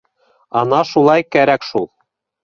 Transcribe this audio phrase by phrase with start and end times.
[0.61, 1.85] —Ана шулай кәрәк шул!